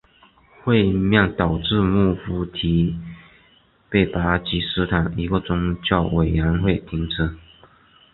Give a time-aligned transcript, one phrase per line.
[0.63, 2.97] 会面导致穆夫提
[3.87, 7.35] 被巴基斯坦一个宗教委员会停职。